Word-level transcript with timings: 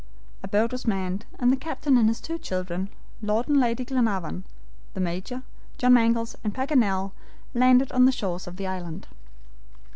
A 0.41 0.47
boat 0.47 0.71
was 0.71 0.87
manned, 0.87 1.25
and 1.37 1.51
the 1.51 1.55
Captain 1.55 1.95
and 1.95 2.09
his 2.09 2.19
two 2.19 2.39
children, 2.39 2.89
Lord 3.21 3.47
and 3.47 3.59
Lady 3.59 3.85
Glenarvan, 3.85 4.45
the 4.95 4.99
Major, 4.99 5.43
John 5.77 5.93
Mangles, 5.93 6.35
and 6.43 6.55
Paganel, 6.55 7.11
landed 7.53 7.91
on 7.91 8.05
the 8.05 8.11
shores 8.11 8.47
of 8.47 8.55
the 8.55 8.65
island. 8.65 9.05